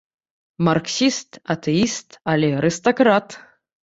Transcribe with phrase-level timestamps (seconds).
[0.67, 3.27] Марксіст, атэіст, але арыстакрат!